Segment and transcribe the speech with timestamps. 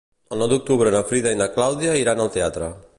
[0.35, 2.77] El nou d'octubre na Frida i na Clàudia iran al teatre.